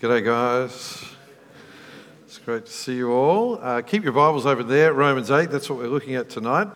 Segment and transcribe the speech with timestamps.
[0.00, 1.04] G'day, guys.
[2.24, 3.62] It's great to see you all.
[3.62, 5.50] Uh, keep your Bibles over there, Romans 8.
[5.50, 6.68] That's what we're looking at tonight.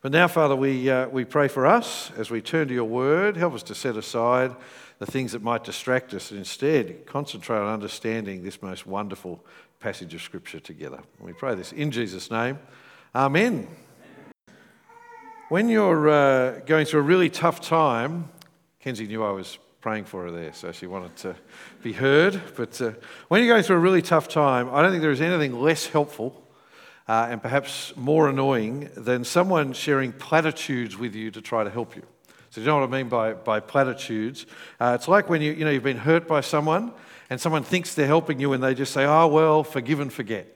[0.00, 3.36] But now, Father, we, uh, we pray for us as we turn to your word.
[3.36, 4.56] Help us to set aside
[4.98, 9.44] the things that might distract us and instead concentrate on understanding this most wonderful
[9.78, 11.02] passage of Scripture together.
[11.20, 12.58] We pray this in Jesus' name.
[13.14, 13.68] Amen.
[15.50, 18.30] When you're uh, going through a really tough time,
[18.80, 21.36] Kenzie knew I was praying for her there, so she wanted to
[21.82, 22.40] be heard.
[22.56, 22.92] But uh,
[23.28, 25.84] when you're going through a really tough time, I don't think there is anything less
[25.84, 26.42] helpful
[27.06, 31.96] uh, and perhaps more annoying than someone sharing platitudes with you to try to help
[31.96, 32.02] you.
[32.48, 34.46] So, you know what I mean by, by platitudes?
[34.80, 36.90] Uh, it's like when you, you know, you've been hurt by someone
[37.28, 40.46] and someone thinks they're helping you and they just say, oh, well, forgive and forget.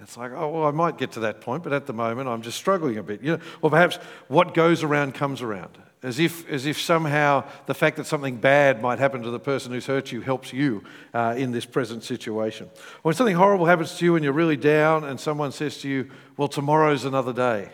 [0.00, 2.40] It's like, oh, well, I might get to that point, but at the moment I'm
[2.40, 3.22] just struggling a bit.
[3.22, 3.96] You know, or perhaps
[4.28, 8.82] what goes around comes around as if, as if somehow the fact that something bad
[8.82, 12.68] might happen to the person who's hurt you helps you uh, in this present situation.
[13.02, 16.10] When something horrible happens to you and you're really down and someone says to you,
[16.36, 17.70] Well, tomorrow's another day.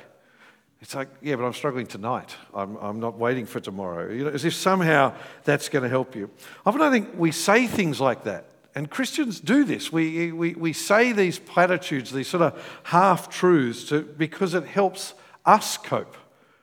[0.81, 2.35] It's like, yeah, but I'm struggling tonight.
[2.55, 4.11] I'm, I'm not waiting for tomorrow.
[4.11, 6.31] You know, as if somehow that's going to help you.
[6.65, 8.47] Often I think we say things like that.
[8.75, 9.93] And Christians do this.
[9.93, 15.77] We, we, we say these platitudes, these sort of half truths, because it helps us
[15.77, 16.17] cope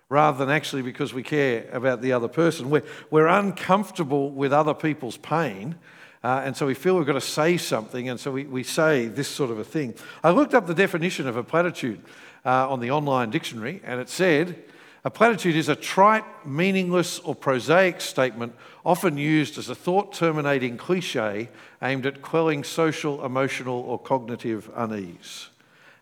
[0.09, 2.69] rather than actually because we care about the other person.
[2.69, 5.75] We're, we're uncomfortable with other people's pain.
[6.23, 9.07] Uh, and so we feel we've got to say something, and so we, we say
[9.07, 9.93] this sort of a thing.
[10.23, 12.01] I looked up the definition of a platitude
[12.45, 14.63] uh, on the online dictionary, and it said
[15.05, 18.53] a platitude is a trite, meaningless, or prosaic statement
[18.85, 21.49] often used as a thought terminating cliche
[21.81, 25.49] aimed at quelling social, emotional, or cognitive unease.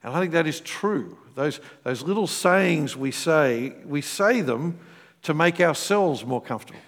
[0.06, 1.18] And I think that is true.
[1.34, 4.78] Those, those little sayings we say, we say them
[5.24, 6.80] to make ourselves more comfortable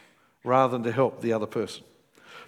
[0.44, 1.84] rather than to help the other person.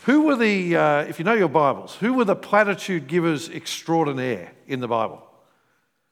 [0.03, 4.51] Who were the, uh, if you know your Bibles, who were the platitude givers extraordinaire
[4.67, 5.27] in the Bible?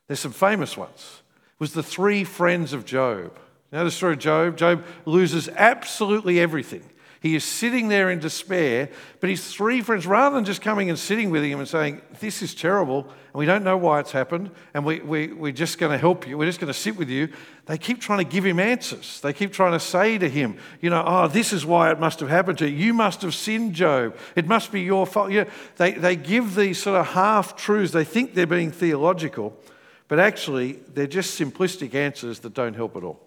[0.07, 1.21] There's some famous ones.
[1.53, 3.37] It was the three friends of Job.
[3.71, 4.57] You know the story of Job?
[4.57, 6.83] Job loses absolutely everything.
[7.27, 8.87] He is sitting there in despair,
[9.19, 12.41] but his three friends, rather than just coming and sitting with him and saying, This
[12.41, 15.91] is terrible, and we don't know why it's happened, and we, we, we're just going
[15.91, 17.27] to help you, we're just going to sit with you,
[17.65, 19.19] they keep trying to give him answers.
[19.19, 22.21] They keep trying to say to him, You know, oh, this is why it must
[22.21, 22.85] have happened to you.
[22.85, 24.15] You must have sinned, Job.
[24.37, 25.29] It must be your fault.
[25.29, 27.91] You know, they, they give these sort of half truths.
[27.91, 29.53] They think they're being theological,
[30.07, 33.26] but actually, they're just simplistic answers that don't help at all.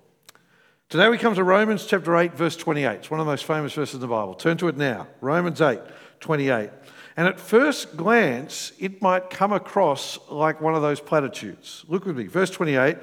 [0.90, 2.96] Today we come to Romans chapter 8, verse 28.
[2.96, 4.34] It's one of the most famous verses in the Bible.
[4.34, 5.06] Turn to it now.
[5.20, 5.78] Romans 8,
[6.18, 6.68] 28.
[7.16, 11.84] And at first glance, it might come across like one of those platitudes.
[11.86, 12.26] Look with me.
[12.26, 12.96] Verse 28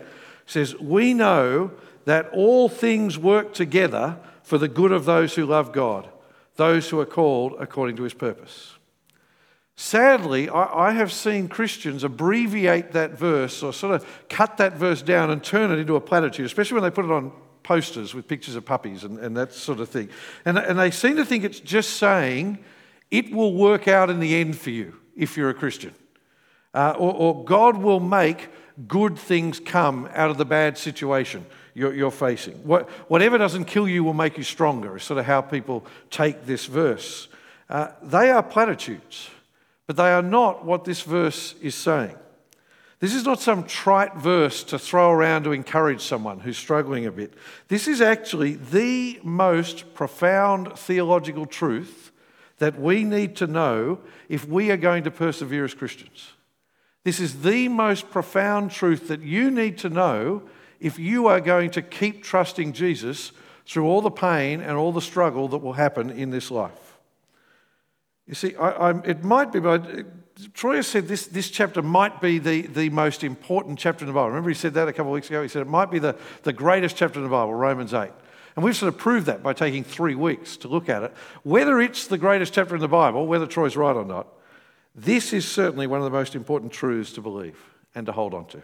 [0.45, 1.71] says, We know
[2.03, 6.09] that all things work together for the good of those who love God,
[6.57, 8.73] those who are called according to his purpose.
[9.77, 15.29] Sadly, I, have seen Christians abbreviate that verse or sort of cut that verse down
[15.29, 17.31] and turn it into a platitude, especially when they put it on
[17.67, 20.07] posters with pictures of puppies and, and that sort of thing.
[20.45, 22.59] And, and they seem to think it's just saying
[23.11, 25.93] it will work out in the end for you if you're a Christian.
[26.73, 28.49] Uh, or, or, God will make
[28.87, 32.53] good things come out of the bad situation you're, you're facing.
[32.65, 36.45] What, whatever doesn't kill you will make you stronger, is sort of how people take
[36.45, 37.27] this verse.
[37.69, 39.29] Uh, they are platitudes,
[39.87, 42.15] but they are not what this verse is saying.
[42.99, 47.11] This is not some trite verse to throw around to encourage someone who's struggling a
[47.11, 47.33] bit.
[47.67, 52.11] This is actually the most profound theological truth
[52.57, 53.99] that we need to know
[54.29, 56.31] if we are going to persevere as Christians.
[57.03, 60.41] This is the most profound truth that you need to know
[60.79, 63.31] if you are going to keep trusting Jesus
[63.67, 66.97] through all the pain and all the struggle that will happen in this life.
[68.25, 69.87] You see, I, it might be, but
[70.53, 74.13] Troy has said this, this chapter might be the, the most important chapter in the
[74.13, 74.29] Bible.
[74.29, 75.41] Remember, he said that a couple of weeks ago?
[75.41, 78.11] He said it might be the, the greatest chapter in the Bible, Romans 8.
[78.55, 81.13] And we've sort of proved that by taking three weeks to look at it.
[81.43, 84.27] Whether it's the greatest chapter in the Bible, whether Troy's right or not,
[84.95, 87.59] this is certainly one of the most important truths to believe
[87.93, 88.61] and to hold on to.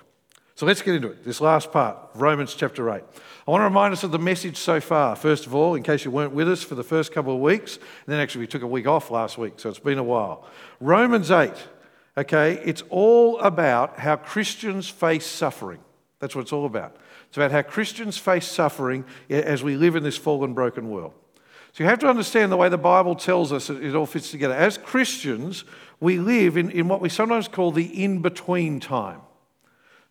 [0.56, 1.24] So let's get into it.
[1.24, 3.02] This last part, Romans chapter 8.
[3.48, 5.16] I want to remind us of the message so far.
[5.16, 7.78] First of all, in case you weren't with us for the first couple of weeks,
[7.78, 10.46] and then actually we took a week off last week, so it's been a while.
[10.80, 11.52] Romans 8,
[12.20, 15.80] okay, it's all about how Christians face suffering.
[16.20, 16.98] That's what it's all about.
[17.30, 21.14] It's about how Christians face suffering as we live in this fallen, broken world.
[21.72, 24.54] So you have to understand the way the Bible tells us it all fits together.
[24.54, 25.64] As Christians,
[26.00, 29.22] we live in, in what we sometimes call the in between time.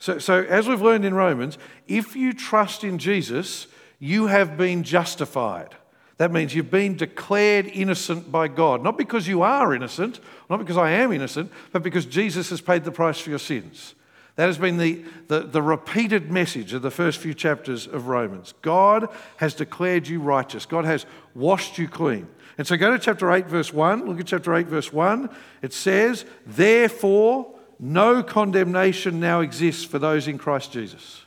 [0.02, 3.68] So, so, as we've learned in Romans, if you trust in Jesus,
[4.00, 5.76] you have been justified.
[6.16, 10.18] That means you've been declared innocent by God, not because you are innocent,
[10.50, 13.94] not because I am innocent, but because Jesus has paid the price for your sins.
[14.34, 18.54] That has been the, the, the, repeated message of the first few chapters of Romans.
[18.60, 22.26] God has declared you righteous, God has washed you clean.
[22.58, 24.08] And so go to chapter 8, verse 1.
[24.08, 25.30] Look at chapter 8, verse 1.
[25.62, 31.22] It says, Therefore, no condemnation now exists for those in Christ Jesus.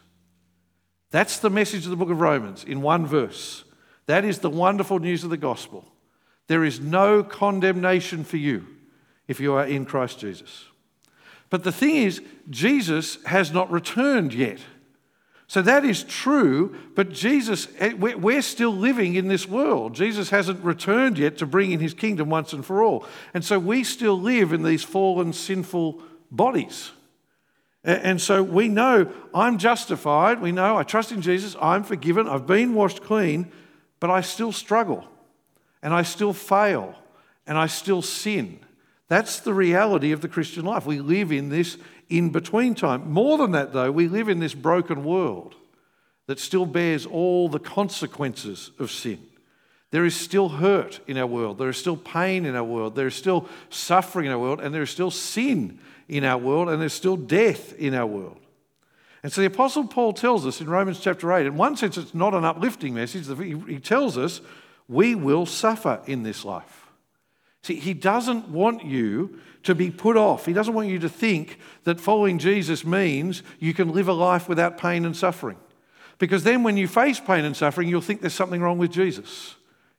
[1.12, 3.66] That's the message of the book of Romans in one verse.
[4.06, 5.84] That is the wonderful news of the gospel.
[6.48, 8.66] There is no condemnation for you
[9.28, 10.64] if you are in Christ Jesus.
[11.50, 14.60] But the thing is, Jesus has not returned yet.
[15.48, 19.94] So that is true, but Jesus, eh, we're still living in this world.
[19.94, 23.06] Jesus hasn't returned yet to bring in his kingdom once and for all.
[23.34, 26.92] And so we still live in these fallen, sinful bodies.
[27.84, 30.42] And so we know I'm justified.
[30.42, 31.56] We know I trust in Jesus.
[31.62, 32.28] I'm forgiven.
[32.28, 33.52] I've been washed clean
[34.00, 35.04] but I still struggle
[35.82, 36.96] and I still fail
[37.48, 38.60] and I still sin.
[39.08, 40.86] That's the reality of the Christian life.
[40.86, 41.78] We live in this
[42.10, 43.12] in between time.
[43.12, 45.56] More than that, though, we live in this broken world
[46.28, 49.26] that still bears all the consequences of sin.
[49.96, 51.58] There is still hurt in our world.
[51.58, 52.98] There is still pain in our world.
[52.98, 54.60] There is still suffering in our world.
[54.60, 56.68] And there is still sin in our world.
[56.68, 58.38] And there's still death in our world.
[59.24, 62.14] And so the Apostle Paul tells us in Romans chapter 8, in one sense, it's
[62.14, 63.26] not an uplifting message.
[63.70, 64.42] He tells us
[64.90, 66.88] we will suffer in this life.
[67.64, 70.46] See, he doesn't want you to be put off.
[70.46, 74.50] He doesn't want you to think that following Jesus means you can live a life
[74.50, 75.56] without pain and suffering.
[76.18, 79.56] Because then when you face pain and suffering, you'll think there's something wrong with Jesus.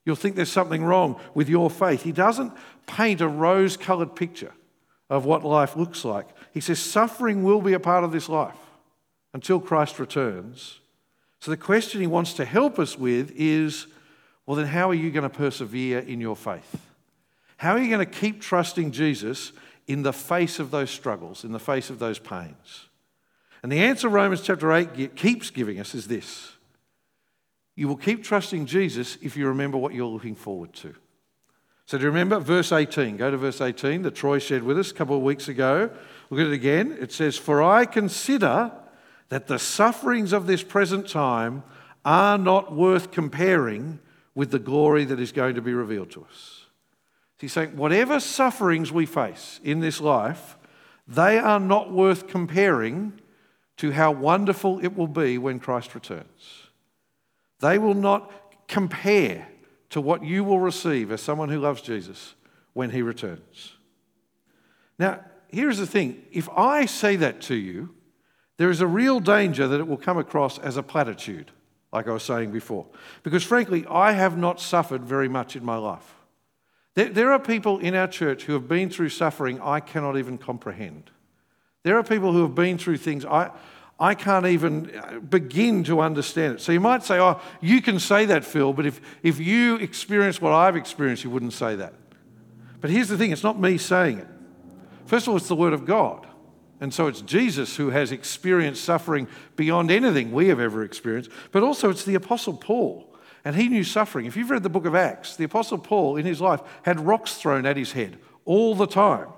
[0.06, 2.02] You'll think there's something wrong with your faith.
[2.02, 2.52] He doesn't
[2.86, 4.52] paint a rose colored picture
[5.10, 6.28] of what life looks like.
[6.54, 8.56] He says suffering will be a part of this life
[9.34, 10.80] until Christ returns.
[11.40, 13.88] So the question he wants to help us with is
[14.46, 16.86] well, then, how are you going to persevere in your faith?
[17.56, 19.50] How are you going to keep trusting Jesus
[19.88, 22.86] in the face of those struggles, in the face of those pains?
[23.62, 26.52] And the answer Romans chapter 8 keeps giving us is this
[27.76, 30.94] you will keep trusting Jesus if you remember what you're looking forward to.
[31.84, 33.16] So, do you remember verse 18?
[33.16, 35.90] Go to verse 18 that Troy shared with us a couple of weeks ago.
[36.30, 36.96] Look at it again.
[36.98, 38.72] It says, For I consider
[39.28, 41.62] that the sufferings of this present time
[42.04, 44.00] are not worth comparing
[44.34, 46.66] with the glory that is going to be revealed to us.
[47.38, 50.56] He's saying, whatever sufferings we face in this life,
[51.06, 53.20] they are not worth comparing
[53.76, 56.65] to how wonderful it will be when Christ returns.
[57.60, 58.30] They will not
[58.68, 59.48] compare
[59.90, 62.34] to what you will receive as someone who loves Jesus
[62.72, 63.74] when he returns.
[64.98, 67.94] Now, here's the thing if I say that to you,
[68.56, 71.50] there is a real danger that it will come across as a platitude,
[71.92, 72.86] like I was saying before.
[73.22, 76.14] Because frankly, I have not suffered very much in my life.
[76.94, 81.10] There, are people in our church who have been through suffering I cannot even comprehend.
[81.82, 83.50] There are people who have been through things I,
[83.98, 86.60] I can't even uh, begin to understand it.
[86.60, 90.40] So you might say, oh, you can say that, Phil, but if, if you experience
[90.40, 91.94] what I've experienced, you wouldn't say that.
[92.80, 94.28] But here's the thing it's not me saying it.
[95.06, 96.26] First of all, it's the Word of God.
[96.78, 101.62] And so it's Jesus who has experienced suffering beyond anything we have ever experienced, but
[101.62, 103.14] also it's the Apostle Paul.
[103.46, 104.26] And he knew suffering.
[104.26, 107.36] If you've read the book of Acts, the Apostle Paul in his life had rocks
[107.36, 109.28] thrown at his head all the time.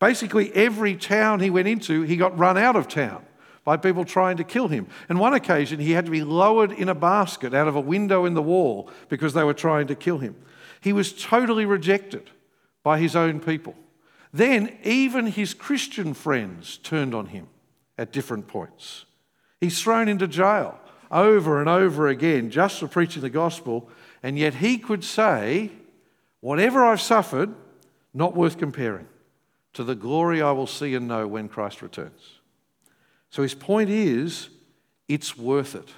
[0.00, 3.24] Basically, every town he went into, he got run out of town
[3.64, 4.86] by people trying to kill him.
[5.08, 8.24] And one occasion, he had to be lowered in a basket out of a window
[8.24, 10.36] in the wall because they were trying to kill him.
[10.80, 12.30] He was totally rejected
[12.82, 13.74] by his own people.
[14.32, 17.48] Then, even his Christian friends turned on him
[17.98, 19.04] at different points.
[19.60, 23.88] He's thrown into jail over and over again just for preaching the gospel,
[24.22, 25.70] and yet he could say,
[26.40, 27.54] Whatever I've suffered,
[28.12, 29.06] not worth comparing
[29.74, 32.40] to the glory I will see and know when Christ returns.
[33.32, 34.50] So his point is,
[35.08, 35.88] it's worth it.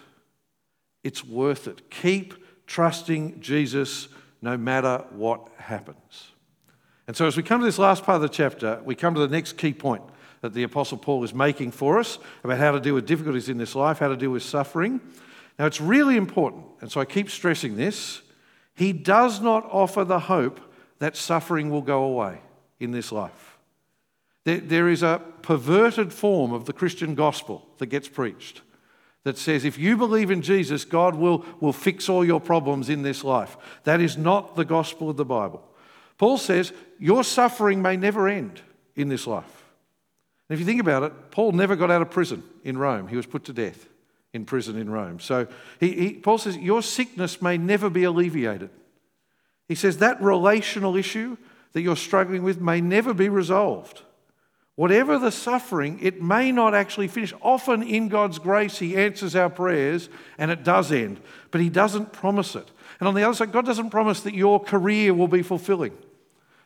[1.02, 1.90] It's worth it.
[1.90, 2.34] Keep
[2.68, 4.06] trusting Jesus
[4.40, 6.28] no matter what happens.
[7.08, 9.20] And so, as we come to this last part of the chapter, we come to
[9.20, 10.04] the next key point
[10.42, 13.58] that the Apostle Paul is making for us about how to deal with difficulties in
[13.58, 15.00] this life, how to deal with suffering.
[15.58, 18.22] Now, it's really important, and so I keep stressing this.
[18.76, 20.60] He does not offer the hope
[21.00, 22.38] that suffering will go away
[22.78, 23.53] in this life.
[24.44, 28.62] There, there is a perverted form of the Christian gospel that gets preached
[29.24, 33.02] that says if you believe in Jesus, God will, will fix all your problems in
[33.02, 33.56] this life.
[33.84, 35.66] That is not the gospel of the Bible.
[36.18, 38.60] Paul says, Your suffering may never end
[38.94, 39.64] in this life.
[40.48, 43.08] And if you think about it, Paul never got out of prison in Rome.
[43.08, 43.88] He was put to death
[44.34, 45.20] in prison in Rome.
[45.20, 45.46] So
[45.80, 48.70] he, he, Paul says, Your sickness may never be alleviated.
[49.68, 51.38] He says that relational issue
[51.72, 54.02] that you're struggling with may never be resolved.
[54.76, 57.32] Whatever the suffering, it may not actually finish.
[57.40, 62.12] Often in God's grace, He answers our prayers and it does end, but He doesn't
[62.12, 62.68] promise it.
[62.98, 65.96] And on the other side, God doesn't promise that your career will be fulfilling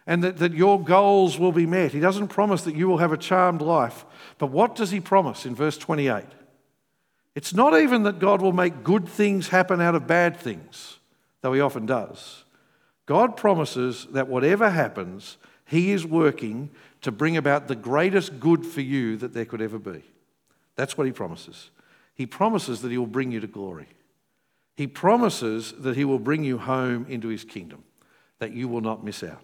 [0.07, 1.93] and that, that your goals will be met.
[1.93, 4.07] He doesn't promise that you will have a charmed life.
[4.39, 6.25] But what does He promise in verse 28?
[7.35, 10.99] It's not even that God will make good things happen out of bad things,
[11.43, 12.45] though He often does.
[13.05, 15.37] God promises that whatever happens,
[15.67, 16.71] He is working
[17.03, 20.03] to bring about the greatest good for you that there could ever be.
[20.77, 21.71] That's what he promises.
[22.15, 23.89] He promises that he will bring you to glory.
[24.77, 27.85] He promises that he will bring you home into his kingdom,
[28.39, 29.43] that you will not miss out.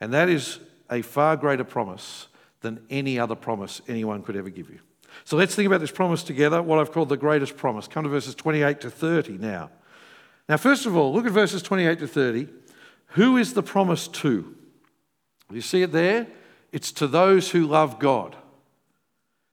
[0.00, 0.58] And that is
[0.90, 2.28] a far greater promise
[2.60, 4.80] than any other promise anyone could ever give you.
[5.24, 7.86] So let's think about this promise together, what I've called the greatest promise.
[7.86, 9.70] Come to verses 28 to 30 now.
[10.48, 12.48] Now, first of all, look at verses 28 to 30.
[13.08, 14.54] Who is the promise to?
[15.50, 16.26] You see it there?
[16.74, 18.34] It's to those who love God.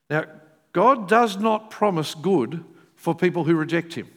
[0.10, 0.26] Now,
[0.74, 4.08] God does not promise good for people who reject Him.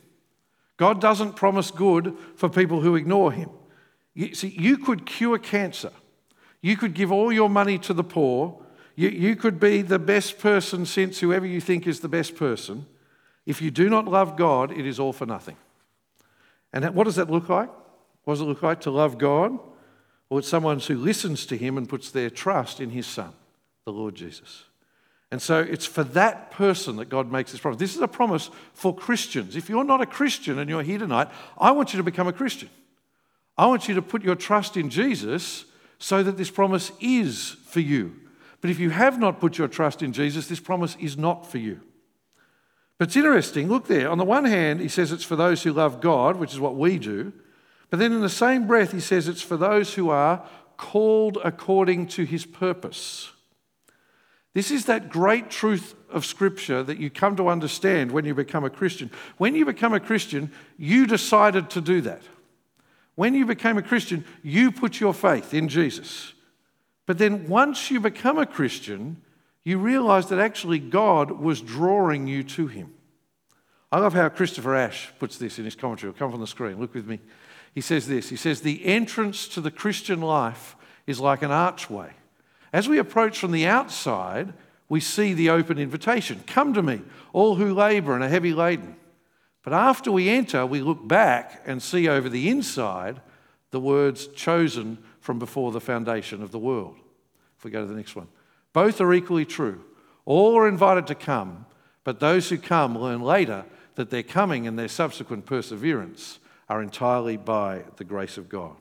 [0.78, 3.50] God doesn't promise good for people who ignore Him.
[4.14, 5.90] You, see, you could cure cancer.
[6.62, 8.58] You could give all your money to the poor.
[8.96, 12.86] You, you could be the best person since whoever you think is the best person.
[13.44, 15.58] If you do not love God, it is all for nothing.
[16.72, 17.68] And what does that look like?
[18.24, 19.58] What does it look like to love God?
[20.34, 23.32] Or it's someone who listens to him and puts their trust in his son,
[23.84, 24.64] the Lord Jesus.
[25.30, 27.78] And so it's for that person that God makes this promise.
[27.78, 29.54] This is a promise for Christians.
[29.54, 32.32] If you're not a Christian and you're here tonight, I want you to become a
[32.32, 32.68] Christian.
[33.56, 35.66] I want you to put your trust in Jesus
[36.00, 38.16] so that this promise is for you.
[38.60, 41.58] But if you have not put your trust in Jesus, this promise is not for
[41.58, 41.80] you.
[42.98, 44.10] But it's interesting, look there.
[44.10, 46.74] On the one hand, he says it's for those who love God, which is what
[46.74, 47.32] we do.
[47.90, 50.44] But then in the same breath, he says it's for those who are
[50.76, 53.30] called according to his purpose.
[54.54, 58.64] This is that great truth of Scripture that you come to understand when you become
[58.64, 59.10] a Christian.
[59.36, 62.22] When you become a Christian, you decided to do that.
[63.16, 66.32] When you became a Christian, you put your faith in Jesus.
[67.06, 69.22] But then once you become a Christian,
[69.64, 72.94] you realize that actually God was drawing you to Him.
[73.90, 76.10] I love how Christopher Ash puts this in his commentary.
[76.10, 76.80] It'll come from the screen.
[76.80, 77.20] Look with me
[77.74, 80.76] he says this He says, The entrance to the Christian life
[81.06, 82.12] is like an archway.
[82.72, 84.54] As we approach from the outside,
[84.88, 87.02] we see the open invitation Come to me,
[87.32, 88.96] all who labour and are heavy laden.
[89.62, 93.20] But after we enter, we look back and see over the inside
[93.70, 96.96] the words chosen from before the foundation of the world.
[97.58, 98.28] If we go to the next one,
[98.72, 99.82] both are equally true.
[100.26, 101.64] All are invited to come,
[102.04, 103.64] but those who come learn later
[103.94, 108.76] that their coming and their subsequent perseverance are entirely by the grace of God.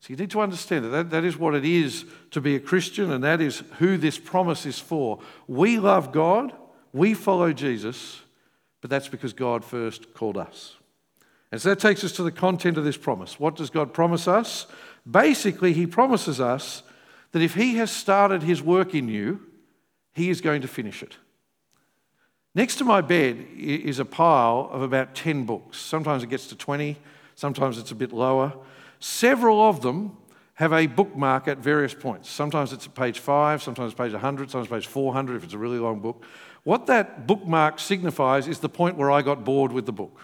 [0.00, 3.12] So you need to understand that, that is what it is to be a Christian,
[3.12, 5.20] and that is who this promise is for.
[5.46, 6.52] We love God,
[6.92, 8.20] we follow Jesus,
[8.80, 10.76] but that's because God first called us.
[11.52, 13.38] And so that takes us to the content of this promise.
[13.38, 14.66] What does God promise us?
[15.08, 16.82] Basically, He promises us
[17.30, 19.40] that if He has started His work in you,
[20.14, 21.16] He is going to finish it.
[22.54, 25.78] Next to my bed is a pile of about 10 books.
[25.78, 26.98] Sometimes it gets to 20,
[27.34, 28.52] sometimes it's a bit lower.
[29.00, 30.16] Several of them
[30.54, 32.28] have a bookmark at various points.
[32.28, 35.78] Sometimes it's at page 5, sometimes page 100, sometimes page 400 if it's a really
[35.78, 36.24] long book.
[36.62, 40.16] What that bookmark signifies is the point where I got bored with the book,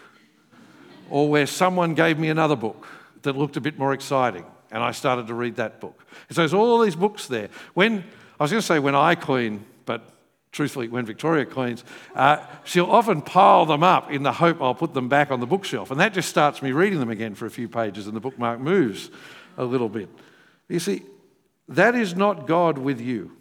[1.09, 2.87] or where someone gave me another book
[3.23, 6.05] that looked a bit more exciting, and I started to read that book.
[6.29, 7.49] And so there's all these books there.
[7.73, 8.05] When
[8.39, 10.18] I was going to say when I clean, but
[10.59, 11.85] truthfully, when Victoria cleans,
[12.17, 15.47] uh, she'll often pile them up in the hope I'll put them back on the
[15.47, 15.93] bookshelf.
[15.93, 18.59] And that just starts me reading them again for a few pages, and the bookmark
[18.59, 19.09] moves
[19.57, 20.09] a little bit.
[20.69, 21.05] You see,
[21.69, 23.37] that is not God with you.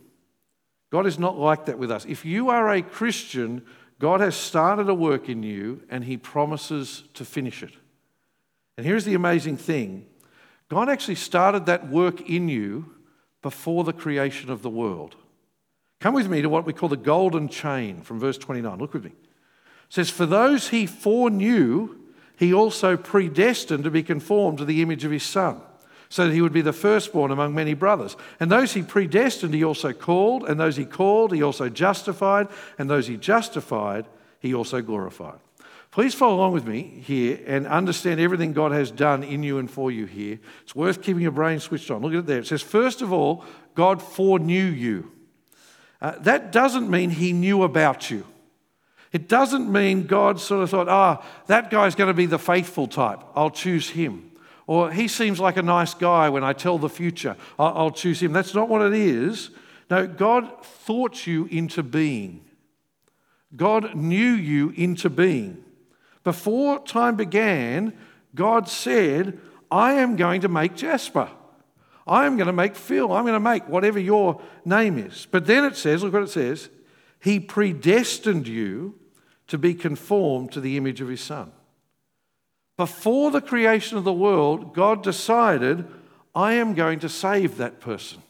[0.92, 2.06] God is not like that with us.
[2.06, 3.64] If you are a Christian,
[3.98, 7.74] God has started a work in you and He promises to finish it.
[8.78, 10.06] And here's the amazing thing
[10.70, 12.94] God actually started that work in you
[13.42, 15.16] before the creation of the world.
[16.00, 18.78] Come with me to what we call the golden chain from verse 29.
[18.78, 19.12] Look with me.
[19.12, 19.16] It
[19.90, 21.96] says, For those he foreknew,
[22.38, 25.60] he also predestined to be conformed to the image of his son,
[26.10, 28.16] so that he would be the firstborn among many brothers.
[28.40, 32.90] And those he predestined, he also called, and those he called, he also justified, and
[32.90, 34.06] those he justified,
[34.40, 35.40] he also glorified.
[35.90, 39.72] Please follow along with me here and understand everything God has done in you and
[39.72, 40.40] for you here.
[40.62, 42.04] It's worth keeping your brain switched on.
[42.04, 42.40] Look at it there.
[42.40, 45.12] It says, First of all, God foreknew you.
[46.02, 48.26] Uh, that doesn't mean he knew about you.
[49.12, 52.40] It doesn't mean God sort of thought, ah, oh, that guy's going to be the
[52.40, 53.24] faithful type.
[53.36, 54.32] I'll choose him.
[54.68, 57.38] Or he seems like a nice guy when I tell the future.
[57.58, 58.34] I'll choose him.
[58.34, 59.50] That's not what it is.
[59.90, 62.44] No, God thought you into being.
[63.56, 65.64] God knew you into being.
[66.26, 67.94] Before time began,
[68.36, 69.40] God said,
[69.72, 71.30] I am going to make Jasper.
[72.08, 73.12] I am going to make Phil.
[73.12, 75.28] I'm going to make whatever your name is.
[75.30, 76.70] But then it says, look what it says,
[77.20, 78.96] He predestined you
[79.48, 81.52] to be conformed to the image of His Son.
[82.78, 85.86] Before the creation of the world, God decided,
[86.36, 88.22] I am going to save that person.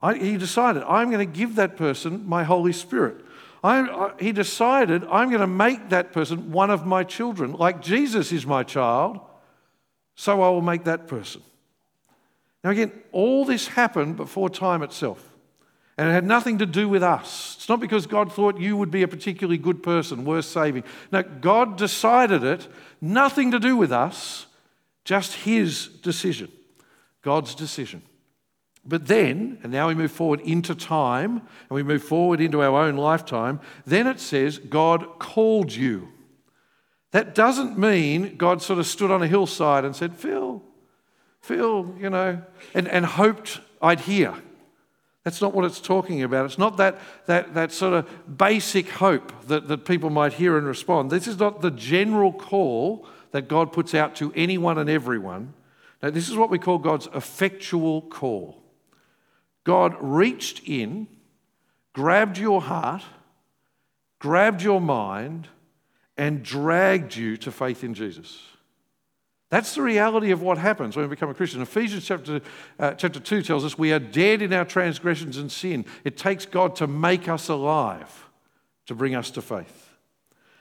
[0.00, 3.24] I, he decided, I'm going to give that person my Holy Spirit.
[3.62, 7.52] I, I, he decided, I'm going to make that person one of my children.
[7.52, 9.20] Like Jesus is my child,
[10.14, 11.42] so I will make that person.
[12.64, 15.24] Now, again, all this happened before time itself.
[15.96, 17.56] And it had nothing to do with us.
[17.58, 20.84] It's not because God thought you would be a particularly good person, worth saving.
[21.10, 22.68] No, God decided it,
[23.00, 24.46] nothing to do with us,
[25.04, 26.52] just His decision,
[27.22, 28.02] God's decision.
[28.84, 32.84] But then, and now we move forward into time, and we move forward into our
[32.84, 36.08] own lifetime, then it says, God called you.
[37.10, 40.62] That doesn't mean God sort of stood on a hillside and said, Phil,
[41.40, 42.42] Phil, you know,
[42.74, 44.34] and, and hoped I'd hear.
[45.24, 46.46] That's not what it's talking about.
[46.46, 50.66] It's not that, that, that sort of basic hope that, that people might hear and
[50.66, 51.10] respond.
[51.10, 55.52] This is not the general call that God puts out to anyone and everyone.
[56.02, 58.62] Now, this is what we call God's effectual call.
[59.64, 61.08] God reached in,
[61.92, 63.02] grabbed your heart,
[64.18, 65.48] grabbed your mind,
[66.16, 68.40] and dragged you to faith in Jesus.
[69.50, 71.62] That's the reality of what happens when we become a Christian.
[71.62, 72.40] Ephesians chapter,
[72.78, 75.86] uh, chapter 2 tells us we are dead in our transgressions and sin.
[76.04, 78.28] It takes God to make us alive,
[78.86, 79.88] to bring us to faith.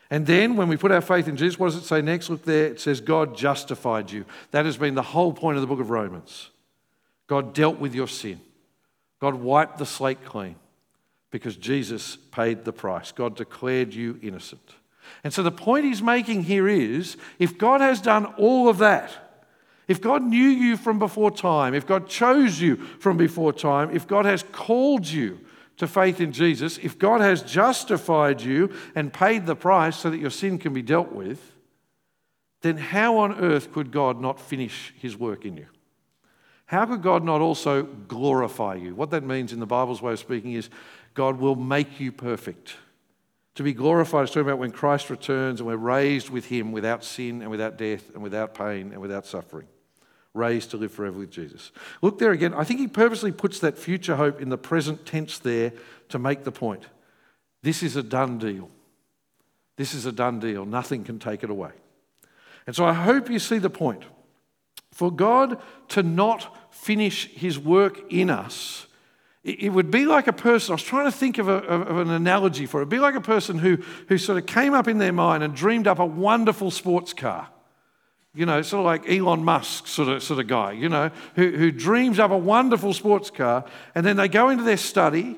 [0.09, 2.29] And then when we put our faith in Jesus, what does it say next?
[2.29, 4.23] Look there, it says, God justified you.
[4.51, 6.49] That has been the whole point of the book of Romans.
[7.27, 8.39] God dealt with your sin,
[9.19, 10.55] God wiped the slate clean
[11.29, 13.11] because Jesus paid the price.
[13.11, 14.76] God declared you innocent.
[15.23, 19.11] And so the point he's making here is if God has done all of that,
[19.87, 24.07] if God knew you from before time, if God chose you from before time, if
[24.07, 25.39] God has called you
[25.77, 30.19] to faith in Jesus, if God has justified you and paid the price so that
[30.19, 31.53] your sin can be dealt with,
[32.61, 35.67] then how on earth could God not finish his work in you?
[36.65, 38.93] How could God not also glorify you?
[38.93, 40.69] What that means in the Bible's way of speaking is
[41.13, 42.75] God will make you perfect.
[43.57, 47.03] To be glorified is talking about when Christ returns and we're raised with him without
[47.03, 49.65] sin and without death and without pain and without suffering.
[50.35, 51.71] Raised to live forever with Jesus.
[52.03, 52.53] Look there again.
[52.53, 55.73] I think he purposely puts that future hope in the present tense there
[56.09, 56.83] to make the point.
[57.63, 58.69] This is a done deal.
[59.75, 60.63] This is a done deal.
[60.63, 61.71] Nothing can take it away.
[62.67, 64.03] And so I hope you see the point.
[64.91, 68.85] For God to not finish his work in us
[69.47, 72.09] it would be like a person, I was trying to think of, a, of, an
[72.09, 72.83] analogy for it.
[72.83, 73.77] It'd be like a person who,
[74.09, 77.47] who sort of came up in their mind and dreamed up a wonderful sports car.
[78.35, 81.51] You know, sort of like Elon Musk sort of, sort of guy, you know, who,
[81.51, 83.63] who dreams up a wonderful sports car,
[83.95, 85.37] and then they go into their study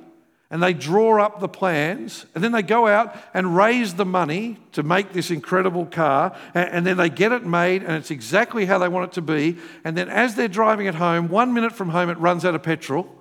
[0.49, 4.57] and they draw up the plans, and then they go out and raise the money
[4.71, 8.65] to make this incredible car, and, and then they get it made, and it's exactly
[8.65, 9.59] how they want it to be.
[9.83, 12.63] And then as they're driving it home, one minute from home, it runs out of
[12.63, 13.18] petrol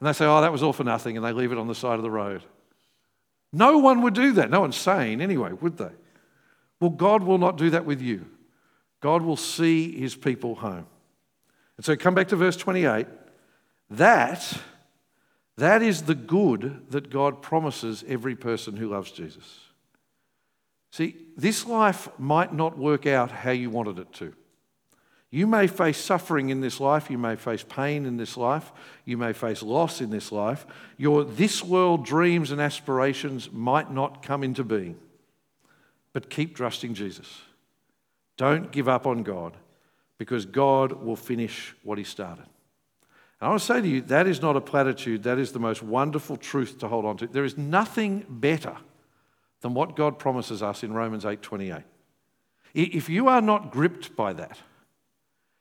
[0.00, 1.74] and they say, oh, that was all for nothing, and they leave it on the
[1.74, 2.42] side of the road.
[3.52, 4.50] No one would do that.
[4.50, 5.90] No one's sane anyway, would they?
[6.80, 8.24] Well, God will not do that with you.
[9.00, 10.86] God will see his people home.
[11.76, 13.06] And so come back to verse 28.
[13.90, 14.58] That,
[15.56, 19.60] that is the good that God promises every person who loves Jesus.
[20.92, 24.34] See, this life might not work out how you wanted it to.
[25.30, 28.72] You may face suffering in this life, you may face pain in this life,
[29.04, 30.66] you may face loss in this life.
[30.96, 34.98] Your this world dreams and aspirations might not come into being.
[36.12, 37.42] But keep trusting Jesus.
[38.36, 39.56] Don't give up on God
[40.18, 42.46] because God will finish what He started.
[43.40, 45.60] And I want to say to you, that is not a platitude, that is the
[45.60, 47.28] most wonderful truth to hold on to.
[47.28, 48.76] There is nothing better
[49.60, 51.84] than what God promises us in Romans 8:28.
[52.74, 54.58] If you are not gripped by that,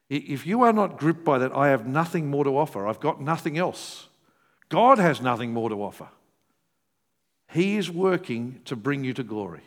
[0.09, 2.87] if you are not gripped by that, I have nothing more to offer.
[2.87, 4.07] I've got nothing else.
[4.69, 6.07] God has nothing more to offer.
[7.51, 9.61] He is working to bring you to glory.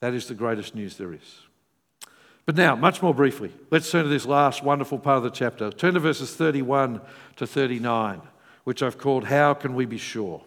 [0.00, 1.40] That is the greatest news there is.
[2.46, 5.70] But now, much more briefly, let's turn to this last wonderful part of the chapter.
[5.70, 7.00] Turn to verses 31
[7.36, 8.20] to 39,
[8.64, 10.42] which I've called How Can We Be Sure?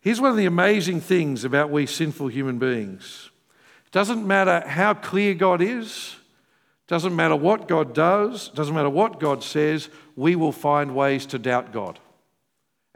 [0.00, 3.30] Here's one of the amazing things about we sinful human beings.
[3.86, 6.16] It doesn't matter how clear God is,
[6.90, 11.38] doesn't matter what God does, doesn't matter what God says, we will find ways to
[11.38, 12.00] doubt God.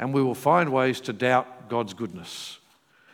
[0.00, 2.58] And we will find ways to doubt God's goodness.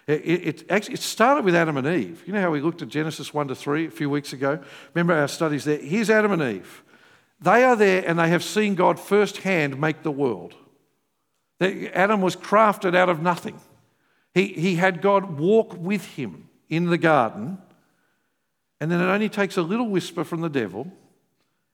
[0.07, 2.23] It, it, actually, it started with Adam and Eve.
[2.27, 4.59] You know how we looked at Genesis 1 to 3 a few weeks ago?
[4.95, 5.77] Remember our studies there?
[5.77, 6.83] Here's Adam and Eve.
[7.43, 10.55] They are there and they have seen God firsthand make the world.
[11.61, 13.61] Adam was crafted out of nothing.
[14.33, 17.59] He, he had God walk with him in the garden
[18.81, 20.91] and then it only takes a little whisper from the devil,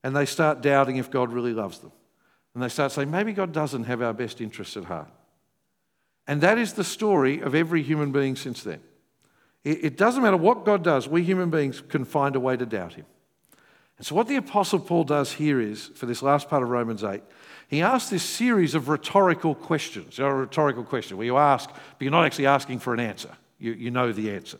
[0.03, 1.92] and they start doubting if God really loves them.
[2.55, 5.11] And they start saying, maybe God doesn't have our best interests at heart.
[6.27, 8.81] And that is the story of every human being since then.
[9.62, 12.95] It doesn't matter what God does, we human beings can find a way to doubt
[12.95, 13.05] Him.
[13.99, 17.03] And so, what the Apostle Paul does here is, for this last part of Romans
[17.03, 17.21] 8,
[17.66, 20.21] he asks this series of rhetorical questions.
[20.21, 23.31] A rhetorical question where you ask, but you're not actually asking for an answer.
[23.59, 24.59] You, you know the answer.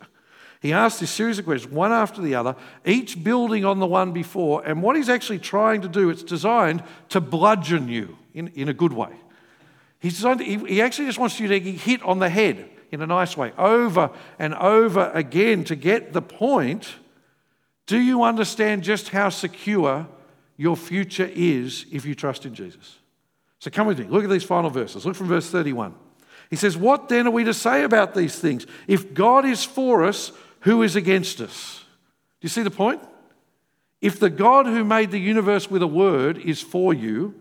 [0.61, 4.11] He asks this series of questions, one after the other, each building on the one
[4.11, 4.65] before.
[4.65, 8.73] And what he's actually trying to do, it's designed to bludgeon you in, in a
[8.73, 9.11] good way.
[9.99, 12.69] He's designed to, he, he actually just wants you to get hit on the head
[12.91, 16.95] in a nice way, over and over again to get the point.
[17.85, 20.07] Do you understand just how secure
[20.55, 22.97] your future is if you trust in Jesus?
[23.59, 24.05] So come with me.
[24.05, 25.05] Look at these final verses.
[25.05, 25.93] Look from verse 31.
[26.49, 28.65] He says, What then are we to say about these things?
[28.87, 31.83] If God is for us, who is against us?
[32.39, 33.01] Do you see the point?
[34.01, 37.33] If the God who made the universe with a word is for you,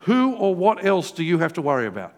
[0.00, 2.14] who or what else do you have to worry about?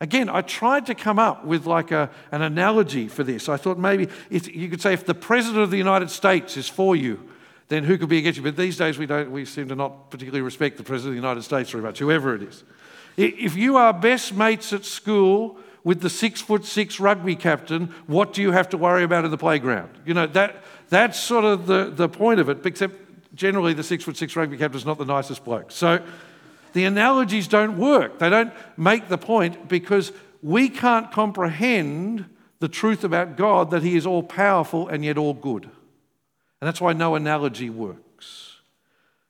[0.00, 3.48] Again, I tried to come up with like a, an analogy for this.
[3.48, 6.68] I thought maybe if, you could say if the President of the United States is
[6.68, 7.28] for you,
[7.68, 8.42] then who could be against you?
[8.42, 11.26] But these days we, don't, we seem to not particularly respect the President of the
[11.28, 12.64] United States very much, whoever it is.
[13.16, 18.32] If you are best mates at school with the six foot six rugby captain, what
[18.32, 19.88] do you have to worry about in the playground?
[20.04, 22.96] You know, that, that's sort of the, the point of it, except
[23.36, 25.70] generally the six foot six rugby captain is not the nicest bloke.
[25.70, 26.04] So
[26.72, 28.18] the analogies don't work.
[28.18, 30.10] They don't make the point because
[30.42, 32.24] we can't comprehend
[32.58, 35.66] the truth about God that He is all powerful and yet all good.
[36.60, 38.56] And that's why no analogy works.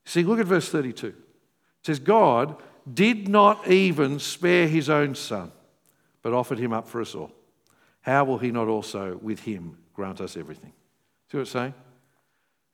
[0.07, 1.09] See, look at verse 32.
[1.09, 1.15] It
[1.83, 2.57] says, God
[2.91, 5.53] did not even spare His own Son
[6.27, 7.31] but offered him up for us all.
[8.01, 10.73] How will he not also with him grant us everything?
[11.31, 11.73] See what it's saying?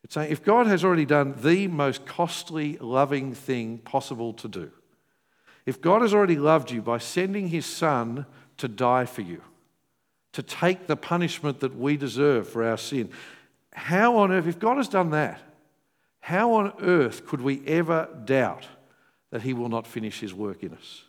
[0.03, 4.71] It's saying if God has already done the most costly, loving thing possible to do,
[5.67, 8.25] if God has already loved you by sending his son
[8.57, 9.43] to die for you,
[10.33, 13.11] to take the punishment that we deserve for our sin,
[13.75, 15.43] how on earth, if God has done that,
[16.21, 18.67] how on earth could we ever doubt
[19.31, 21.05] that he will not finish his work in us?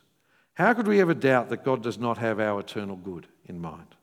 [0.54, 3.94] How could we ever doubt that God does not have our eternal good in mind?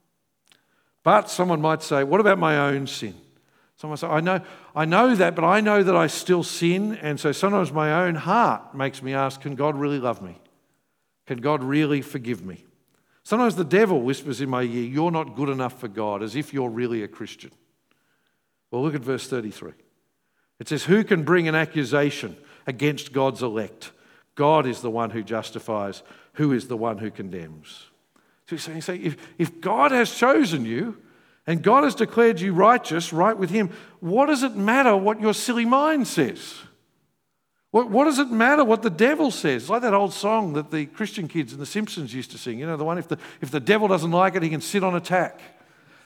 [1.04, 3.16] But someone might say, What about my own sin?
[3.78, 4.42] Someone say, I know,
[4.76, 8.16] I know that, but I know that I still sin, and so sometimes my own
[8.16, 10.38] heart makes me ask, Can God really love me?
[11.26, 12.66] Can God really forgive me?
[13.24, 16.54] Sometimes the devil whispers in my ear, You're not good enough for God, as if
[16.54, 17.52] you're really a Christian.
[18.70, 19.72] Well, look at verse 33.
[20.60, 22.38] It says, Who can bring an accusation
[22.68, 23.92] against God's elect?
[24.36, 26.04] God is the one who justifies.
[26.34, 27.88] Who is the one who condemns?
[28.48, 30.98] So he's saying, if, if God has chosen you
[31.48, 35.34] and God has declared you righteous, right with Him, what does it matter what your
[35.34, 36.56] silly mind says?
[37.72, 39.63] What, what does it matter what the devil says?
[39.63, 42.60] It's like that old song that the Christian kids and the Simpsons used to sing.
[42.60, 44.84] You know, the one, if the, if the devil doesn't like it, he can sit
[44.84, 45.39] on attack.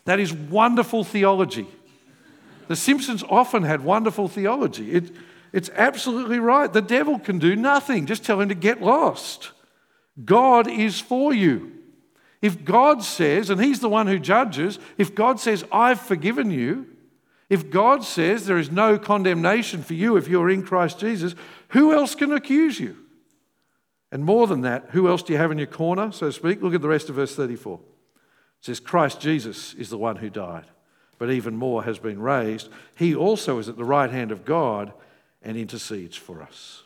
[0.06, 1.68] That is wonderful theology.
[2.68, 4.92] The Simpsons often had wonderful theology.
[4.92, 5.12] It,
[5.56, 6.72] it's absolutely right.
[6.72, 8.08] The devil can do nothing.
[8.08, 9.52] Just tell him to get lost.
[10.26, 11.72] God is for you.
[12.42, 16.88] If God says, and He's the one who judges, if God says, I've forgiven you,
[17.50, 21.36] if God says there is no condemnation for you if you're in Christ Jesus,
[21.70, 22.98] who else can accuse you?
[24.12, 26.62] And more than that, who else do you have in your corner, so to speak?
[26.62, 27.80] Look at the rest of verse 34.
[27.80, 27.86] It
[28.60, 30.66] says, Christ Jesus is the one who died,
[31.18, 32.68] but even more has been raised.
[32.98, 34.92] He also is at the right hand of God
[35.46, 36.84] and intercedes for us.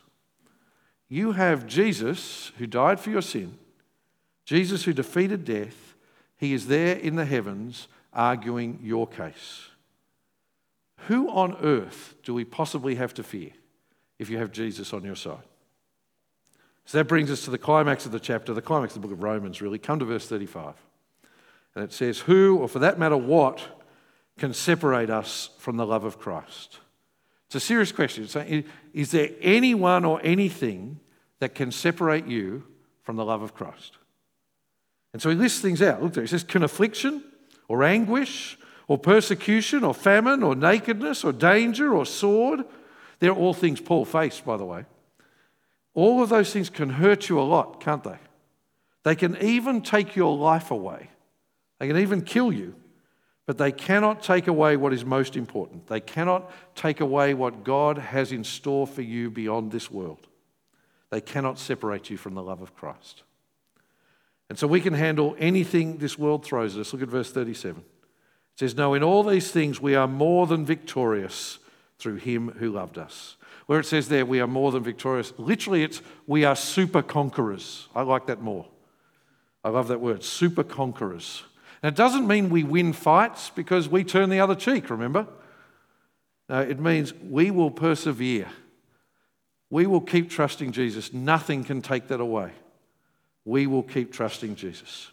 [1.07, 3.57] You have Jesus who died for your sin,
[4.45, 5.95] Jesus who defeated death.
[6.37, 9.69] He is there in the heavens arguing your case.
[11.07, 13.51] Who on earth do we possibly have to fear
[14.19, 15.43] if you have Jesus on your side?
[16.85, 19.15] So that brings us to the climax of the chapter, the climax of the book
[19.15, 19.77] of Romans, really.
[19.77, 20.73] Come to verse 35.
[21.75, 23.61] And it says, Who, or for that matter, what,
[24.37, 26.79] can separate us from the love of Christ?
[27.49, 28.27] It's a serious question.
[28.27, 30.99] Saying, is there anyone or anything
[31.39, 32.63] that can separate you
[33.01, 33.97] from the love of Christ?
[35.13, 36.03] And so he lists things out.
[36.03, 36.23] Look there.
[36.23, 37.23] He says, Can affliction
[37.67, 42.65] or anguish or persecution or famine or nakedness or danger or sword?
[43.17, 44.85] They're all things Paul faced, by the way.
[45.95, 48.19] All of those things can hurt you a lot, can't they?
[49.03, 51.09] They can even take your life away.
[51.79, 52.75] They can even kill you,
[53.49, 55.87] but they cannot take away what is most important.
[55.87, 60.27] They cannot take away what God has in store for you beyond this world.
[61.09, 63.23] They cannot separate you from the love of Christ.
[64.49, 66.93] And so we can handle anything this world throws at us.
[66.93, 67.81] Look at verse 37.
[67.81, 67.85] It
[68.55, 71.57] says, No, in all these things we are more than victorious
[71.97, 73.35] through him who loved us.
[73.65, 77.87] Where it says there, we are more than victorious, literally it's we are super conquerors.
[77.95, 78.67] I like that more.
[79.63, 81.45] I love that word, super conquerors.
[81.81, 85.27] It doesn't mean we win fights because we turn the other cheek, remember?
[86.49, 88.47] No, it means we will persevere.
[89.69, 91.13] We will keep trusting Jesus.
[91.13, 92.51] Nothing can take that away.
[93.45, 95.11] We will keep trusting Jesus.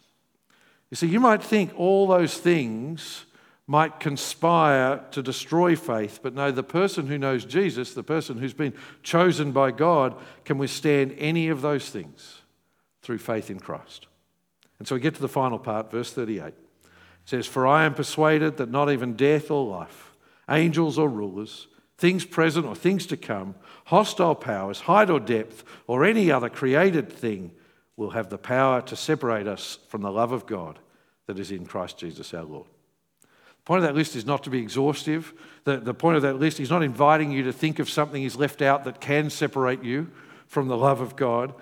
[0.89, 3.25] You see, you might think all those things
[3.67, 8.53] might conspire to destroy faith, but no, the person who knows Jesus, the person who's
[8.53, 12.41] been chosen by God, can withstand any of those things
[13.01, 14.06] through faith in Christ.
[14.79, 16.45] And so we get to the final part, verse 38.
[16.45, 16.55] It
[17.25, 20.15] says, For I am persuaded that not even death or life,
[20.49, 26.05] angels or rulers, things present or things to come, hostile powers, height or depth, or
[26.05, 27.51] any other created thing
[27.95, 30.79] will have the power to separate us from the love of God
[31.25, 32.67] that is in Christ Jesus our Lord.
[33.21, 35.33] The point of that list is not to be exhaustive.
[35.65, 38.37] The, the point of that list is not inviting you to think of something is
[38.37, 40.09] left out that can separate you
[40.45, 41.53] from the love of God.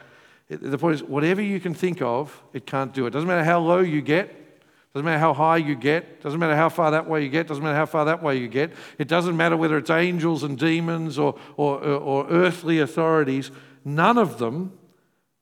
[0.50, 3.12] The point is, whatever you can think of, it can't do it.
[3.12, 4.62] Doesn't matter how low you get,
[4.94, 7.64] doesn't matter how high you get, doesn't matter how far that way you get, doesn't
[7.64, 8.72] matter how far that way you get.
[9.00, 13.52] It doesn't matter whether it's angels and demons or, or, or earthly authorities.
[13.84, 14.78] None of them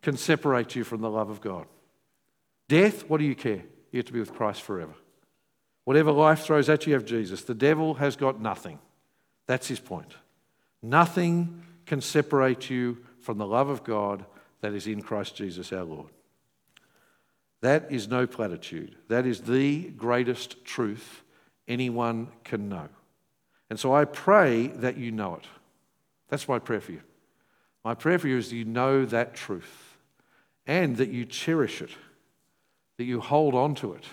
[0.02, 1.68] can separate you from the love of God.
[2.70, 3.64] Death, what do you care?
[3.92, 4.94] You have to be with Christ forever.
[5.84, 7.44] Whatever life throws at you, you have Jesus.
[7.44, 8.80] The devil has got nothing.
[9.48, 10.16] That's his point.
[10.82, 14.26] Nothing can separate you from the love of God
[14.64, 16.08] that is in Christ Jesus our Lord.
[17.60, 18.96] That is no platitude.
[19.10, 21.22] That is the greatest truth
[21.68, 22.88] anyone can know.
[23.70, 25.46] And so I pray that you know it.
[26.30, 27.02] That's my prayer for you.
[27.84, 29.98] My prayer for you is that you know that truth
[30.66, 31.92] and that you cherish it,
[32.98, 34.06] that you hold on to it,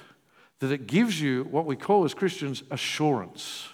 [0.58, 3.68] that it gives you what we call as Christians assurance,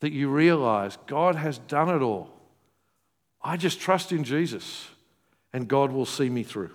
[0.00, 2.30] that you realize God has done it all.
[3.42, 4.88] I just trust in Jesus
[5.56, 6.70] and God will see me through.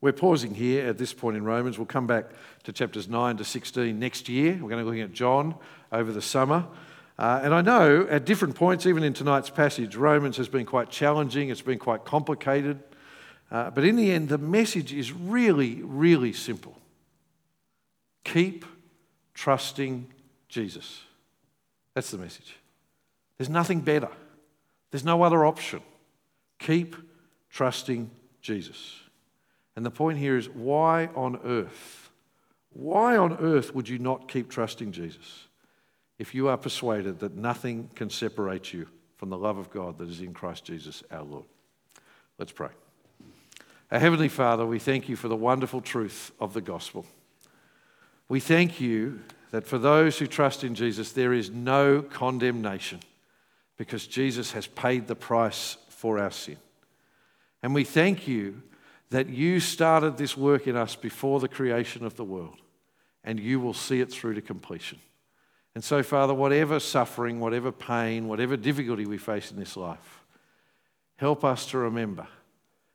[0.00, 1.78] We're pausing here at this point in Romans.
[1.78, 2.24] We'll come back
[2.64, 4.54] to chapters 9 to 16 next year.
[4.54, 5.54] We're going to be looking at John
[5.92, 6.66] over the summer.
[7.16, 10.90] Uh, and I know at different points, even in tonight's passage, Romans has been quite
[10.90, 12.82] challenging, it's been quite complicated.
[13.52, 16.76] Uh, but in the end, the message is really, really simple
[18.24, 18.64] keep
[19.32, 20.08] trusting
[20.48, 21.02] Jesus.
[21.94, 22.56] That's the message.
[23.38, 24.10] There's nothing better,
[24.90, 25.82] there's no other option.
[26.58, 26.96] Keep
[27.50, 28.10] trusting
[28.40, 29.00] Jesus.
[29.76, 32.10] And the point here is why on earth?
[32.72, 35.48] Why on earth would you not keep trusting Jesus
[36.18, 38.86] if you are persuaded that nothing can separate you
[39.16, 41.46] from the love of God that is in Christ Jesus our Lord?
[42.38, 42.70] Let's pray.
[43.90, 47.04] Our Heavenly Father, we thank you for the wonderful truth of the gospel.
[48.28, 53.00] We thank you that for those who trust in Jesus, there is no condemnation
[53.76, 56.56] because Jesus has paid the price for our sin.
[57.62, 58.62] And we thank you
[59.10, 62.60] that you started this work in us before the creation of the world,
[63.24, 64.98] and you will see it through to completion.
[65.74, 70.24] And so, Father, whatever suffering, whatever pain, whatever difficulty we face in this life,
[71.16, 72.26] help us to remember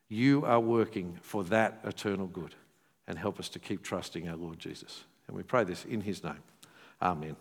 [0.07, 2.55] you are working for that eternal good,
[3.07, 5.03] and help us to keep trusting our Lord Jesus.
[5.27, 6.43] And we pray this in his name.
[7.01, 7.35] Amen.